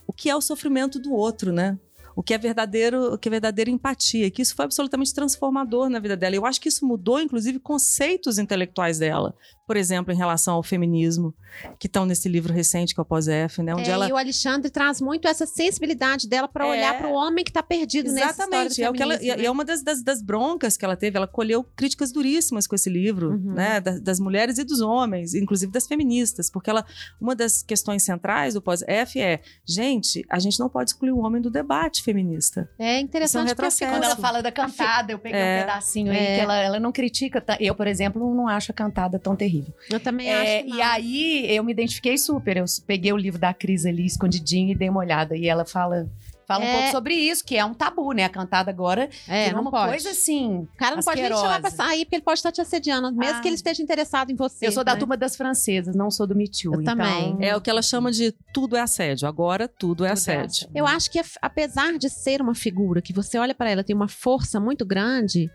[0.05, 1.77] o que é o sofrimento do outro, né?
[2.15, 5.97] O que é verdadeiro, o que é verdadeira empatia, que isso foi absolutamente transformador na
[5.97, 6.35] vida dela.
[6.35, 9.33] Eu acho que isso mudou, inclusive, conceitos intelectuais dela.
[9.71, 11.33] Por exemplo, em relação ao feminismo,
[11.79, 13.73] que estão nesse livro recente que é o Pós-F, né?
[13.73, 16.69] Onde É, ela E o Alexandre traz muito essa sensibilidade dela para É.
[16.71, 18.83] olhar para o homem que está perdido nessa história do Exatamente.
[18.83, 21.15] É, o que ela, feminismo, e é uma das, das, das broncas que ela teve.
[21.15, 23.53] Ela colheu críticas duríssimas com esse livro, Uhum.
[23.53, 23.79] né?
[23.79, 26.49] Da- Das, mulheres e dos homens, inclusive das feministas.
[26.49, 26.85] Porque ela,
[27.19, 31.41] uma das questões centrais do pós-F é: gente, a gente não pode excluir o homem
[31.41, 32.69] do debate feminista.
[32.77, 35.59] É interessante é um porque fico- Quando ela fala da cantada, eu peguei É.
[35.59, 36.35] um pedacinho aí É.
[36.35, 37.39] que ela, ela não critica.
[37.39, 39.60] ta- Eu, por exemplo, não acho a cantada tão terrível.
[39.89, 40.65] Eu também É, acho.
[40.67, 42.57] que e aí eu me identifiquei super.
[42.57, 45.35] Eu peguei o livro da Cris ali escondidinho e dei uma olhada.
[45.35, 46.09] E ela fala,
[46.47, 46.73] fala um É.
[46.73, 48.25] pouco sobre isso, que é um tabu, né?
[48.25, 49.89] A cantada agora é, virou não uma pode.
[49.89, 50.59] coisa assim.
[50.73, 51.89] O cara não pode nem te chamar pra asquerosa.
[51.91, 53.41] sair, porque ele pode estar te assediando, mesmo Ah.
[53.41, 54.67] que ele esteja interessado em você.
[54.67, 54.99] Eu sou da né?
[54.99, 56.73] turma das francesas, não sou do Me Too.
[56.75, 57.37] Eu então- também.
[57.39, 59.27] É o que ela chama de tudo é assédio.
[59.27, 60.45] Agora tudo é Tudo é assédio.
[60.45, 60.69] assédio.
[60.75, 64.07] Eu acho que, apesar de ser uma figura que você olha para ela tem uma
[64.07, 65.49] força muito grande,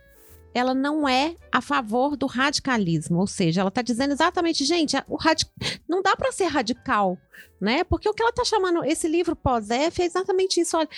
[0.57, 3.19] ela não é a favor do radicalismo.
[3.19, 5.47] Ou seja, ela está dizendo exatamente, gente, o radi-
[5.89, 7.19] não dá para ser radical,
[7.61, 7.85] né?
[7.85, 10.77] Porque o que ela está chamando esse livro pós-F é exatamente isso.
[10.77, 10.89] Olha,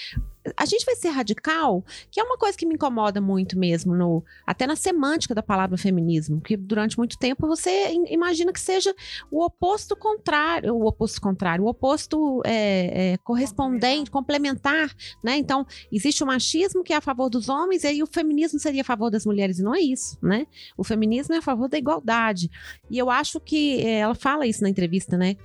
[0.57, 4.25] a gente vai ser radical, que é uma coisa que me incomoda muito mesmo, no,
[4.47, 8.95] até na semântica da palavra feminismo, que durante muito tempo você im- imagina que seja
[9.31, 15.37] o oposto contrário, o oposto contrário, o oposto é, é, correspondente, complementar, né?
[15.37, 18.83] Então, existe o machismo que é a favor dos homens, e aí o feminismo seria
[18.83, 20.47] a favor das mulheres, e não é isso, né?
[20.77, 22.51] O feminismo é a favor da igualdade.
[22.91, 25.37] E eu acho que é, ela fala isso na entrevista, né?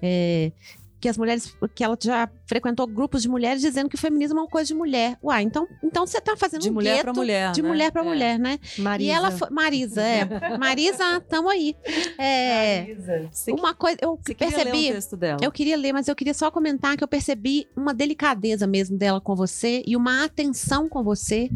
[0.00, 0.52] É,
[1.00, 4.42] que as mulheres, que ela já frequentou grupos de mulheres dizendo que o feminismo é
[4.42, 5.16] uma coisa de mulher.
[5.22, 7.52] Uai, então, então você tá fazendo De um mulher gueto para mulher.
[7.52, 7.68] de né?
[7.68, 8.04] mulher para É.
[8.04, 8.58] mulher, né?
[8.78, 9.10] Marisa.
[9.10, 9.48] E ela foi.
[9.50, 10.24] Marisa, é.
[10.58, 11.74] Marisa, tamo aí.
[12.18, 12.94] É,
[13.30, 14.90] Você, uma coisa, eu você queria ler percebi.
[14.90, 15.38] um texto dela.
[15.42, 19.18] Eu queria ler, mas eu queria só comentar que eu percebi uma delicadeza mesmo dela
[19.20, 21.48] com você e uma atenção com você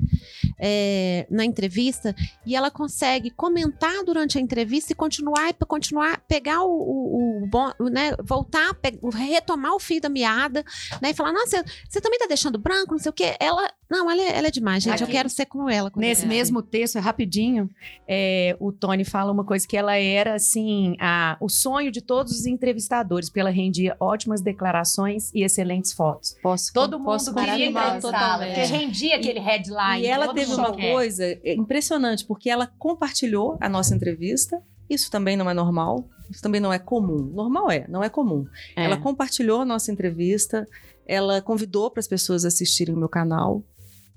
[0.58, 2.14] é, na entrevista.
[2.46, 7.70] E ela consegue comentar durante a entrevista e continuar, continuar, pegar o, o, o bom,
[7.90, 10.64] né, voltar, pe- retomar o fio da meada
[11.02, 11.10] né?
[11.10, 13.36] E falar, nossa, você também tá deixando branco, não sei o quê.
[13.40, 15.00] Ela, não, ela é, ela é demais, gente.
[15.00, 15.90] Eu Aqui- quero ser como ela.
[15.96, 16.26] Nesse eu crescer.
[16.26, 17.70] mesmo texto, é rapidinho,
[18.08, 22.32] é, o Tony fala uma coisa que ela era assim, a, o sonho de todos
[22.32, 26.34] os entrevistadores, porque ela rendia ótimas declarações e excelentes fotos.
[26.42, 28.70] Posso, Todo mundo posso queria entrevistá-la, porque totalmente.
[28.70, 30.02] rendia aquele headline.
[30.02, 30.92] E ela teve uma quer.
[30.92, 34.60] coisa é, impressionante, porque ela compartilhou a nossa entrevista.
[34.88, 36.08] Isso também não é normal.
[36.30, 37.30] Isso também não é comum.
[37.34, 38.46] Normal é, não é comum.
[38.76, 38.84] É.
[38.84, 40.66] Ela compartilhou a nossa entrevista.
[41.06, 43.62] Ela convidou para as pessoas assistirem o meu canal.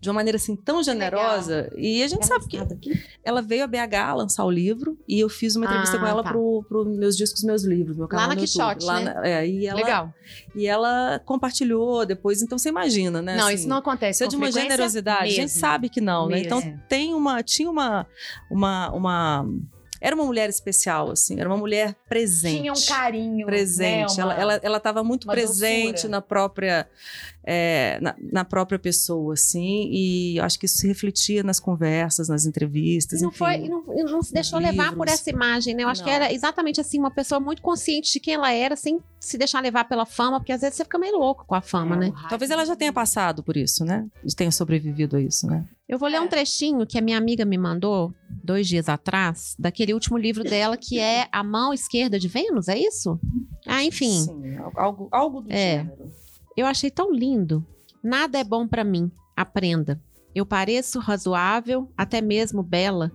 [0.02, 1.70] De uma maneira assim tão generosa.
[1.76, 2.58] E a gente sabe que
[3.22, 6.24] ela veio a BH lançar o livro e eu fiz uma entrevista Ah, com ela
[6.24, 6.32] tá.
[6.32, 8.76] pro, pro meus discos, meus livros, meu canal na no YouTube.
[8.76, 9.14] Quixote, Lá né?
[9.14, 10.14] na- é, e ela, Legal.
[10.56, 13.36] E ela compartilhou depois, então você imagina, né?
[13.36, 14.20] Não, assim, isso não acontece.
[14.20, 15.24] isso é de uma generosidade.
[15.24, 15.60] A gente mesmo.
[15.60, 16.36] sabe que não, né?
[16.44, 16.46] Mesmo.
[16.60, 18.08] Então tem uma, tinha uma,
[18.50, 19.50] uma, uma,
[20.02, 21.40] era uma mulher especial, assim.
[21.40, 22.60] Era uma mulher presente.
[22.62, 23.46] Tinha um carinho.
[23.46, 24.18] presente.
[24.18, 26.12] né, uma- Ela, ela, ela tava muito presente doçura.
[26.12, 26.88] na própria,
[27.52, 29.90] é, na, na própria pessoa, assim.
[29.92, 33.20] E eu acho que isso se refletia nas conversas, nas entrevistas.
[33.20, 33.38] E não, enfim.
[33.40, 35.14] foi, e não, e não se deixou levar por livros.
[35.14, 35.84] essa imagem, né?
[35.84, 36.16] Eu acho que Não.
[36.16, 39.86] era exatamente assim, uma pessoa muito consciente de quem ela era, sem se deixar levar
[39.86, 42.14] pela fama, porque às vezes você fica meio louco com a fama, É, né?
[42.30, 44.06] Talvez ela já tenha passado por isso, né?
[44.38, 45.66] Tenha sobrevivido a isso, né?
[45.88, 46.22] Eu vou ler É.
[46.22, 50.78] um trechinho que a minha amiga me mandou dois dias atrás, daquele último livro dela,
[50.78, 53.20] que é A Mão Esquerda de Vênus, é isso?
[53.66, 54.12] Ah, enfim.
[54.22, 55.78] Sim, algo, algo do É.
[55.80, 56.12] gênero.
[56.60, 57.66] Eu achei tão lindo.
[58.04, 59.10] Nada é bom pra mim.
[59.34, 60.04] Aprenda.
[60.36, 63.14] Eu pareço razoável, até mesmo bela,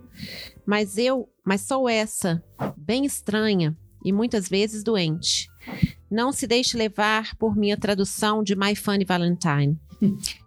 [0.65, 2.43] mas eu, mas sou essa,
[2.75, 5.47] bem estranha e muitas vezes doente.
[6.09, 9.79] Não se deixe levar por minha tradução de My Funny Valentine.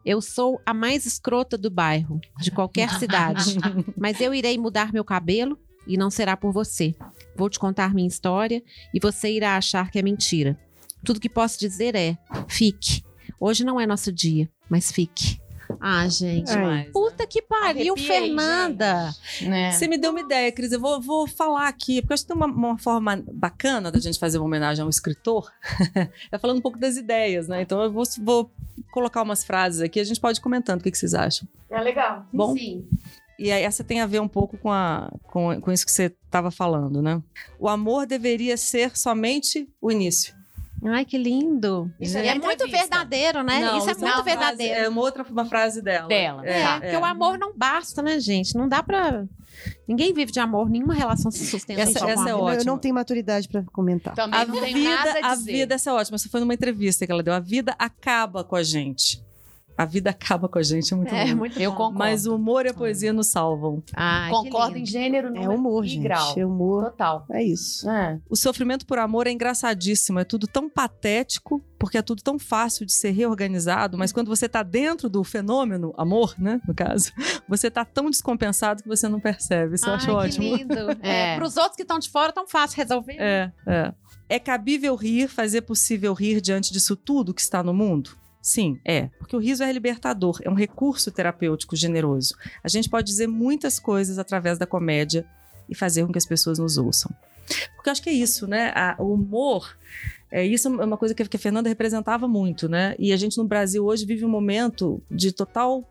[0.04, 3.58] Eu sou a mais escrota do bairro, de qualquer cidade,
[3.96, 5.56] mas eu irei mudar meu cabelo
[5.86, 6.96] e não será por você.
[7.36, 8.60] Vou te contar minha história
[8.92, 10.58] e você irá achar que é mentira.
[11.04, 12.16] Tudo que posso dizer é:
[12.48, 13.02] fique.
[13.40, 15.40] Hoje não é nosso dia, mas fique.
[15.80, 16.54] Ah, gente.
[16.54, 16.88] Né?
[16.92, 19.10] Puta que pariu, Arrepia aí, Fernanda.
[19.42, 19.72] Né?
[19.72, 20.72] Você me deu uma ideia, Cris.
[20.72, 23.98] Eu vou, vou falar aqui, porque eu acho que tem uma, uma forma bacana da
[23.98, 25.50] gente fazer uma homenagem a um escritor.
[26.32, 27.62] é falando um pouco das ideias, né?
[27.62, 28.50] Então eu vou, vou
[28.90, 31.46] colocar umas frases aqui, a gente pode ir comentando o que, que vocês acham.
[31.70, 32.26] É legal.
[32.32, 32.88] Bom, Sim.
[33.38, 36.14] e aí essa tem a ver um pouco com, a, com, com isso que você
[36.24, 37.22] estava falando, né?
[37.58, 40.37] O amor deveria ser somente o início.
[40.84, 41.90] Ai, que lindo.
[42.00, 43.60] Isso E é é muito verdadeiro, né?
[43.60, 44.74] Não, isso é uma muito frase- verdadeiro.
[44.84, 46.06] É uma outra uma frase dela.
[46.08, 46.46] Dela.
[46.46, 46.80] É, Tá.
[46.80, 48.54] porque o amor não basta, né, gente?
[48.56, 49.24] Não dá pra.
[49.88, 52.62] Ninguém vive de amor, nenhuma relação se sustenta Essa- só essa é ótima.
[52.62, 54.14] Eu não tenho maturidade pra comentar.
[54.14, 55.52] Também A não tenho vida, nada a a dizer.
[55.52, 56.14] vida, essa é ótima.
[56.14, 57.34] Essa foi numa entrevista que ela deu.
[57.34, 59.20] A vida acaba com a gente.
[59.78, 61.36] A vida acaba com a gente, é muito É, bom.
[61.36, 61.76] muito Eu bom.
[61.76, 61.98] concordo.
[62.00, 63.80] Mas o humor e a poesia nos salvam.
[63.94, 66.02] Ai, que Concordo em gênero, É número humor, e gente.
[66.02, 66.34] grau.
[66.36, 66.84] É humor.
[66.86, 67.24] Total.
[67.30, 67.88] É isso.
[67.88, 68.18] É.
[68.28, 70.18] O sofrimento por amor é engraçadíssimo.
[70.18, 73.96] É tudo tão patético, porque é tudo tão fácil de ser reorganizado.
[73.96, 76.60] Mas quando você tá dentro do fenômeno, amor, né?
[76.66, 77.12] No caso,
[77.48, 79.76] você tá tão descompensado que você não percebe.
[79.76, 80.56] Isso eu Ai, acho que ótimo.
[80.56, 80.74] lindo.
[81.02, 81.34] É.
[81.34, 81.36] É.
[81.36, 83.16] Para os outros que estão de fora, tão fácil resolver.
[83.18, 83.92] É, é.
[84.28, 88.10] É cabível rir, fazer possível rir diante disso tudo que está no mundo?
[88.40, 89.08] Sim, é.
[89.18, 92.34] Porque o riso é libertador, é um recurso terapêutico generoso.
[92.62, 95.26] A gente pode dizer muitas coisas através da comédia
[95.68, 97.10] e fazer com que as pessoas nos ouçam.
[97.76, 98.72] Porque eu acho que é isso, né?
[98.74, 99.76] A- o humor.
[100.30, 102.94] É, isso é uma coisa que, que a Fernanda representava muito, né?
[102.98, 105.82] E a gente no Brasil hoje vive um momento de total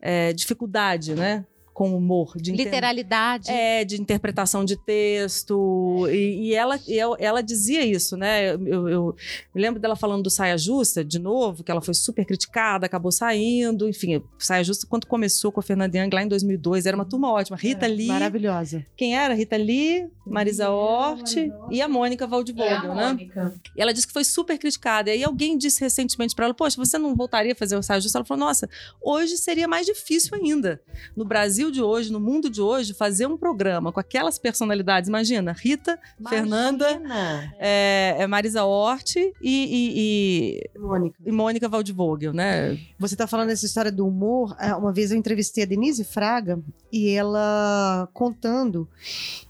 [0.00, 1.44] é, dificuldade, né?
[1.76, 3.50] Com humor, de Literalidade.
[3.50, 6.06] é, de interpretação de texto.
[6.10, 8.54] E, e ela, e eu- ela dizia isso, né?
[8.54, 9.16] Eu, eu
[9.54, 13.12] me lembro dela falando do Saia Justa, de novo, que ela foi super criticada, acabou
[13.12, 13.86] saindo.
[13.88, 17.30] Enfim, Saia Justa, quando começou com a Fernanda Young lá em 2002, era uma turma
[17.30, 17.58] ótima.
[17.58, 18.06] Rita Lee.
[18.06, 18.86] Maravilhosa.
[18.96, 19.34] Quem era?
[19.34, 21.34] Rita Lee, Marisa Hort
[21.70, 23.08] e a Mônica Waldvogel, né?
[23.08, 23.54] Mônica.
[23.76, 25.10] E ela disse que foi super criticada.
[25.10, 28.00] E aí alguém disse recentemente pra ela: Poxa, você não voltaria a fazer o saia
[28.00, 28.16] justa?
[28.18, 28.66] Ela falou: Nossa,
[29.02, 30.80] hoje seria mais difícil ainda.
[31.14, 35.08] No Brasil de hoje, no mundo de hoje, fazer um programa com aquelas personalidades.
[35.08, 35.98] Imagina, Rita,
[36.28, 37.54] Fernanda, Imagina.
[37.58, 41.18] é, é Marisa Hort e, e, Mônica.
[41.24, 42.78] e, e Mônica Waldvogel, né?
[42.98, 44.56] Você tá falando essa história do humor.
[44.58, 46.58] é, Uma vez eu entrevistei a Denise Fraga
[46.92, 48.88] e ela contando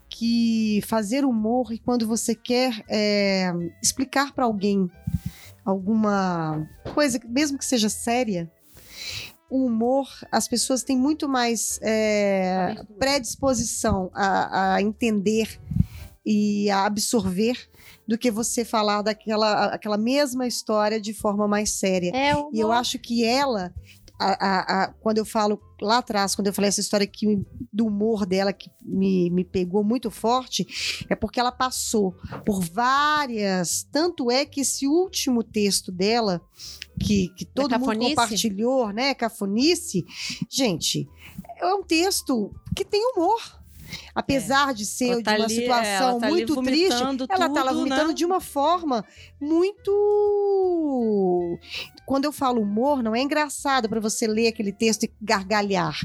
[0.08, 3.52] que fazer humor e quando você quer é,
[3.82, 4.90] explicar para alguém
[5.64, 8.50] alguma coisa, mesmo que seja séria,
[9.48, 15.60] o humor, as pessoas têm muito mais é, predisposição a, a entender
[16.24, 17.56] e a absorver
[18.06, 22.10] do que você falar daquela aquela mesma história de forma mais séria.
[22.14, 23.72] É o E eu acho que ela,
[24.18, 27.46] a- a- a- quando eu falo lá atrás, quando eu falei essa história que, me-
[27.72, 30.66] do humor dela que me, me pegou muito forte,
[31.08, 32.12] é porque ela passou
[32.44, 33.86] por várias.
[33.92, 36.40] Tanto é que esse último texto dela,
[36.98, 38.14] que, que todo mundo cafonice?
[38.14, 39.14] compartilhou, né?
[39.14, 40.04] Cafonice.
[40.50, 41.08] Gente,
[41.58, 43.40] é um texto que tem humor.
[44.14, 47.48] Apesar de ser Ela de tá uma ali, é, situação tá muito triste, vomitando ela
[47.48, 48.14] tá lá tudo, vomitando né?
[48.14, 49.04] de uma forma
[49.40, 49.92] muito.
[52.04, 55.98] Quando eu falo humor, não é engraçado para você ler aquele texto e gargalhar.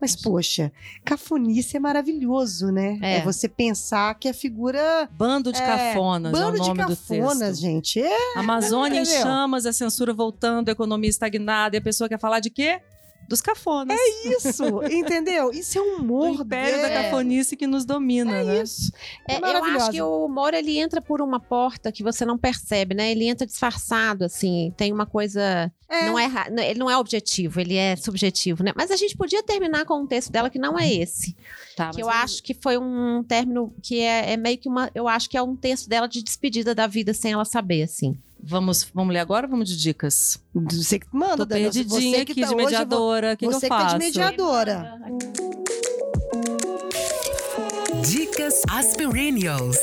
[0.00, 0.72] Mas, poxa,
[1.04, 2.98] cafonice é maravilhoso, né?
[3.02, 3.20] É.
[3.22, 5.08] você pensar que a figura.
[5.12, 8.00] Bando de É, cafonas é o Bando de nome do cafonas, gente.
[8.00, 12.40] É Amazônia em chamas, a censura voltando, a economia estagnada, e a pessoa quer falar
[12.40, 12.80] de quê?
[13.26, 13.98] Dos cafonas.
[14.24, 15.50] isso, entendeu?
[15.50, 17.02] Isso é um humor império da dele.
[17.04, 18.62] cafonice que nos domina, né?
[18.62, 18.90] Isso.
[19.28, 19.76] É, eu maravilhosa.
[19.84, 23.10] acho que o humor ele entra por uma porta que você não percebe, né?
[23.10, 24.72] Ele entra disfarçado, assim.
[24.78, 25.70] Tem uma coisa.
[25.90, 26.06] É.
[26.06, 28.72] Não é, não- ele não é objetivo, ele é subjetivo, né?
[28.74, 31.36] Mas a gente podia terminar com um texto dela que não é esse.
[31.76, 34.90] Tá, que eu acho que foi um término que é, é meio que uma.
[34.94, 38.16] Eu acho que é um texto dela de despedida da vida sem ela saber, assim.
[38.42, 40.42] Vamos, vamos ler agora ou vamos de dicas?
[40.54, 41.72] Você que manda, Tô Daniel.
[41.72, 43.32] Você perdidinha que aqui tá de hoje, mediadora.
[43.32, 43.98] O que, que você eu que tá de faço?
[43.98, 45.00] mediadora.
[48.02, 49.76] Dicas Aspirinials.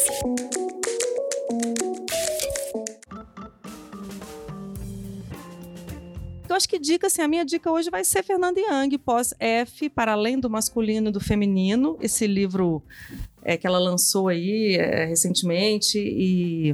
[6.47, 10.13] Eu acho que dica, assim, a minha dica hoje vai ser Fernanda Young, pós-F, para
[10.13, 11.97] além do masculino e do feminino.
[11.99, 12.81] Esse livro
[13.43, 16.73] é, que ela lançou aí é, recentemente e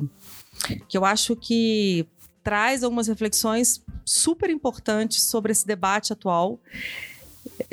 [0.63, 2.05] que eu acho que
[2.43, 6.59] traz algumas reflexões super importantes sobre esse debate atual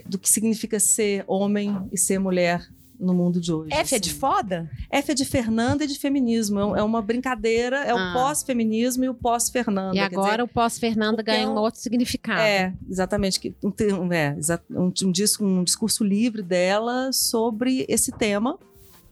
[0.05, 2.67] do que significa ser homem e ser mulher
[2.99, 3.73] no mundo de hoje.
[3.73, 4.19] F é de assim.
[4.19, 4.69] foda?
[4.91, 6.75] F é de Fernanda e de feminismo.
[6.75, 8.11] É É uma brincadeira, é Ah.
[8.11, 9.95] o pós-feminismo e o pós-Fernanda.
[9.97, 12.41] e Quer dizer, agora o pós-Fernanda ganha é um outro significado.
[12.41, 13.39] é, exatamente.
[13.39, 13.73] Que um,
[14.13, 14.37] é,
[14.71, 18.59] um, um um discurso livre dela sobre esse tema.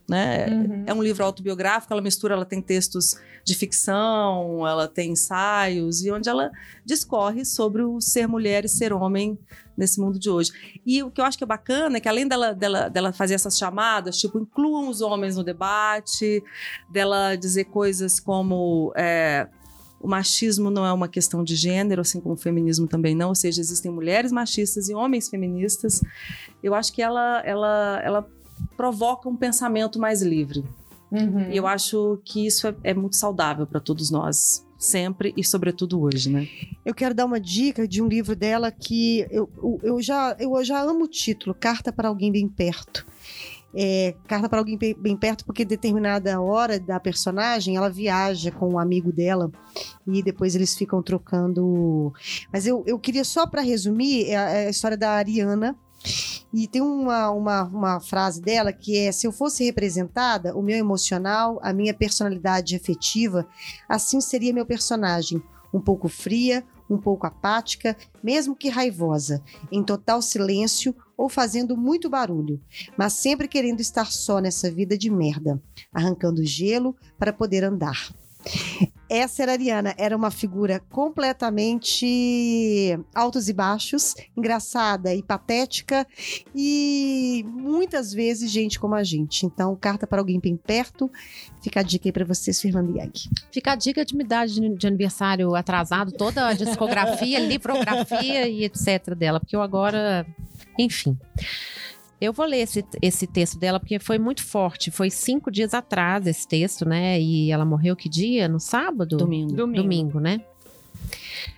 [0.09, 0.85] Né?
[0.85, 6.11] É um livro autobiográfico, ela mistura, ela tem textos de ficção, ela tem ensaios, e
[6.11, 6.49] onde ela
[6.85, 9.37] discorre sobre o ser mulher e ser homem
[9.77, 10.51] nesse mundo de hoje.
[10.85, 13.33] E o que eu acho que é bacana é que além dela, dela, dela fazer
[13.33, 16.41] essas chamadas, tipo, incluam os homens no debate,
[16.89, 19.47] dela dizer coisas como é,
[19.99, 23.35] o machismo não é uma questão de gênero, assim como o feminismo também não, ou
[23.35, 26.01] seja, existem mulheres machistas e homens feministas.
[26.61, 28.36] Eu acho que ela, ela, ela
[28.75, 30.63] provoca um pensamento mais livre.
[31.11, 31.51] Uhum.
[31.51, 36.01] E eu acho que isso é, é muito saudável para todos nós, sempre e sobretudo
[36.01, 36.47] hoje, né?
[36.85, 39.49] Eu quero dar uma dica de um livro dela que eu,
[39.81, 43.05] eu, já, eu já amo o título, Carta para Alguém Bem Perto.
[43.79, 48.69] É, carta para alguém bem, bem perto, porque determinada hora da personagem ela viaja com
[48.73, 49.51] um amigo dela
[50.07, 52.11] e depois eles ficam trocando.
[52.51, 55.77] Mas eu, eu queria só para resumir é a, é a história da Ariana.
[56.53, 60.77] E tem uma, uma, uma frase dela que é: se eu fosse representada, o meu
[60.77, 63.47] emocional, a minha personalidade afetiva,
[63.87, 65.41] assim seria meu personagem.
[65.73, 72.09] Um pouco fria, um pouco apática, mesmo que raivosa, em total silêncio ou fazendo muito
[72.09, 72.61] barulho,
[72.95, 78.13] mas sempre querendo estar só nessa vida de merda, arrancando gelo para poder andar.
[79.09, 86.05] Essa era a Ariana, era uma figura completamente altos e baixos, engraçada e patética
[86.53, 89.45] e muitas vezes gente como a gente.
[89.45, 91.09] Então, carta para alguém bem perto,
[91.61, 93.13] fica a dica aí para vocês, Fernanda Young.
[93.49, 98.65] Fica a dica de me dar de, de aniversário atrasado, toda a discografia, livrografia e
[98.65, 99.15] etc.
[99.15, 100.27] dela, porque eu agora.
[100.77, 101.17] Enfim.
[102.19, 104.89] Eu vou ler esse, esse texto dela, porque foi muito forte.
[104.89, 107.21] Foi cinco dias atrás esse texto, né?
[107.21, 108.47] E ela morreu que dia?
[108.47, 109.17] No sábado?
[109.17, 109.53] Domingo.
[109.53, 109.83] Domingo.
[109.83, 110.41] Domingo, né?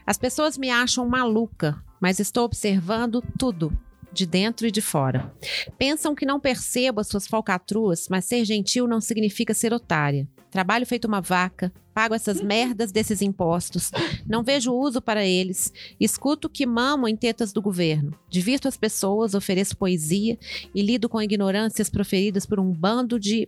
[0.06, 3.72] As pessoas me acham maluca, mas estou observando tudo,
[4.12, 5.34] de dentro e de fora.
[5.78, 10.28] Pensam que não percebo as suas falcatruas, mas ser gentil não significa ser otária.
[10.52, 13.92] Trabalho feito uma vaca, pago essas merdas desses impostos,
[14.28, 19.34] não vejo uso para eles, escuto que mamo em tetas do governo, divirto as pessoas,
[19.34, 20.38] ofereço poesia
[20.74, 23.48] e lido com ignorâncias proferidas por um bando de de-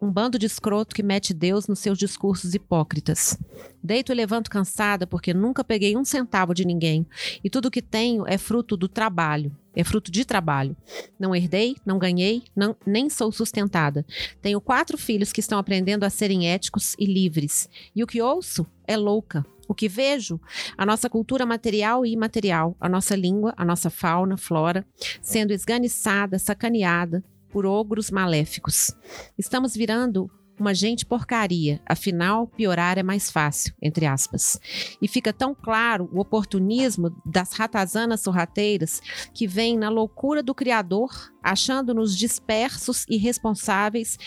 [0.00, 3.36] um bando de escroto que mete Deus nos seus discursos hipócritas.
[3.82, 7.06] Deito e levanto cansada porque nunca peguei um centavo de ninguém
[7.42, 10.76] e tudo que tenho é fruto do trabalho, é fruto de trabalho.
[11.18, 14.06] Não herdei, não ganhei, não- nem sou sustentada.
[14.40, 17.68] Tenho quatro filhos que estão aprendendo a serem éticos e livres.
[17.94, 19.44] E o que ouço é louca.
[19.66, 20.40] O que vejo,
[20.78, 24.86] a nossa cultura material e imaterial, a nossa língua, a nossa fauna, flora,
[25.20, 28.94] sendo esganiçada, sacaneada por ogros maléficos.
[29.38, 34.58] Estamos virando uma gente porcaria, afinal, piorar é mais fácil, entre aspas.
[35.00, 39.00] E fica tão claro o oportunismo das ratazanas sorrateiras
[39.32, 41.10] que vem na loucura do Criador,
[41.42, 44.18] achando-nos dispersos, irresponsáveis,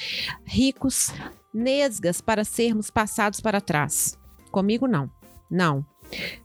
[0.45, 1.12] ricos,
[1.53, 4.17] nesgas para sermos passados para trás.
[4.51, 5.12] Comigo não.
[5.49, 5.86] Não.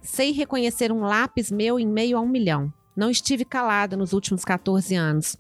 [0.03, 2.73] Sei reconhecer um lápis meu em meio a um milhão.
[2.97, 5.37] Não estive calada nos últimos 14 anos.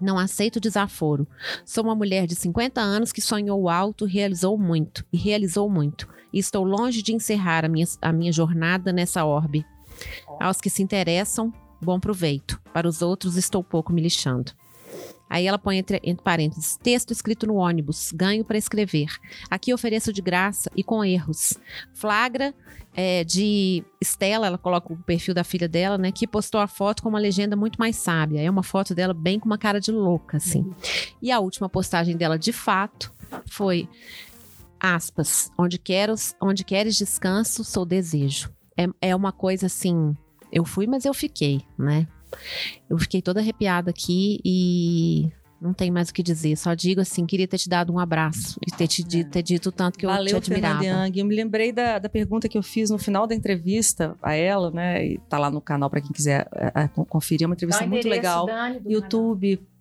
[0.00, 1.26] Não aceito desaforo.
[1.64, 6.08] Sou uma mulher de 50 anos que sonhou alto, realizou muito e realizou muito.
[6.32, 9.64] E estou longe de encerrar a minha, a minha jornada nessa orbe.
[10.38, 12.60] Aos que se interessam, bom proveito.
[12.72, 14.52] Para os outros, estou pouco me lixando.
[15.28, 19.08] Aí ela põe entre, entre parênteses, texto escrito no ônibus, ganho para escrever.
[19.50, 21.54] Aqui ofereço de graça e com erros.
[21.92, 22.54] Flagra
[22.94, 26.10] é, de Estela, ela coloca o perfil da filha dela, né?
[26.10, 28.40] Que postou a foto com uma legenda muito mais sábia.
[28.40, 30.72] É uma foto dela bem com uma cara de louca, assim.
[31.20, 33.12] E a última postagem dela, de fato,
[33.50, 33.88] foi
[34.80, 38.50] aspas, onde, queres, onde queres descanso, sou desejo.
[38.76, 40.14] É, é uma coisa assim,
[40.52, 42.06] eu fui, mas eu fiquei, né?
[42.88, 46.56] Eu fiquei toda arrepiada aqui e não tem mais o que dizer.
[46.56, 49.72] Só digo assim, queria ter te dado um abraço e ter te dito, ter dito
[49.72, 50.80] tanto que eu Valeu, te admirava.
[50.80, 51.18] Fernanda Young.
[51.18, 54.70] Eu me lembrei da, da pergunta que eu fiz no final da entrevista a ela,
[54.70, 55.06] né?
[55.06, 57.44] E tá lá no canal para quem quiser é, é, conferir.
[57.44, 58.46] É uma entrevista muito legal.
[58.86, 59.75] youtube.com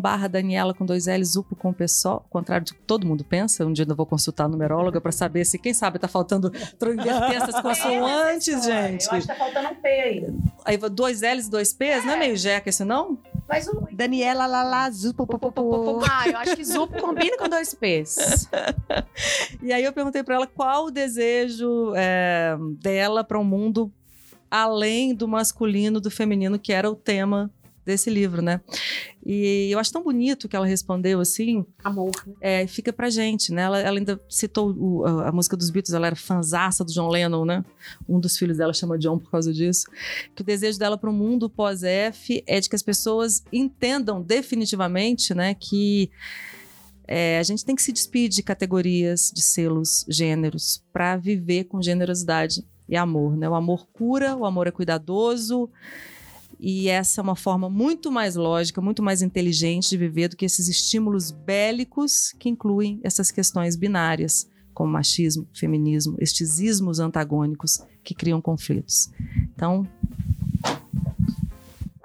[0.00, 3.24] barra Daniela com dois L's, Zupo com o pessoal, ao contrário do que todo mundo
[3.24, 3.64] pensa.
[3.66, 6.52] Um dia eu vou consultar a numeróloga para saber se, quem sabe, tá faltando
[6.92, 9.06] inverter essas consoantes, gente.
[9.06, 10.26] Eu acho que tá faltando um P aí.
[10.64, 13.18] Aí dois L's e dois P's, não é meio jeca esse não?
[13.48, 13.84] Mas um.
[13.92, 15.12] Daniela Lalazu.
[16.08, 18.48] Ah, eu acho que Zupo combina com dois P's.
[19.62, 23.92] E aí eu perguntei para ela qual o desejo é, dela para um mundo
[24.50, 27.50] além do masculino, do feminino, que era o tema
[27.90, 28.60] desse livro, né?
[29.26, 31.64] E eu acho tão bonito que ela respondeu assim.
[31.84, 32.10] Amor.
[32.40, 33.62] É, fica pra gente, né?
[33.62, 37.08] Ela, ela ainda citou o- a, a música dos Beatles, ela era fanzaça do John
[37.08, 37.64] Lennon, né?
[38.08, 39.86] Um dos filhos dela chama John por causa disso.
[40.34, 45.34] Que o desejo dela para o mundo pós-F é de que as pessoas entendam definitivamente,
[45.34, 46.10] né, que
[47.06, 51.82] é, a gente tem que se despedir de categorias, de selos, gêneros, para viver com
[51.82, 53.48] generosidade e amor, né?
[53.48, 55.68] O amor cura, o amor é cuidadoso.
[56.62, 60.44] E essa é uma forma muito mais lógica, muito mais inteligente de viver do que
[60.44, 68.14] esses estímulos bélicos que incluem essas questões binárias, como machismo, feminismo, estes ismos antagônicos que
[68.14, 69.10] criam conflitos.
[69.54, 69.86] Então,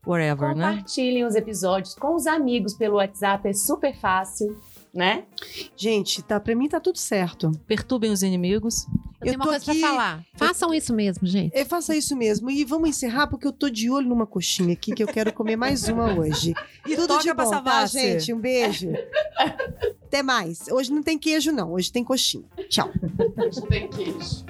[0.04, 0.70] whatever, né?
[0.70, 4.58] Compartilhem os episódios com os amigos pelo WhatsApp, é super fácil,
[4.92, 5.24] né?
[5.76, 7.50] Gente, tá, pra mim tá tudo certo.
[7.66, 8.86] Perturbem os inimigos.
[9.20, 10.24] Eu, tenho uma coisa aqui- pra falar.
[10.34, 11.56] Façam isso mesmo, gente.
[11.56, 12.50] É, faça isso mesmo.
[12.50, 15.56] E vamos encerrar, porque eu tô de olho numa coxinha aqui, que eu quero comer
[15.56, 16.52] mais uma hoje.
[16.86, 18.32] E Tudo toca de pra bom, tá, gente?
[18.34, 18.88] Um beijo.
[20.04, 20.66] Até mais.
[20.68, 21.72] Hoje não tem queijo, não.
[21.72, 22.44] Hoje tem coxinha.
[22.68, 22.90] Tchau.
[23.68, 24.44] Tem queijo.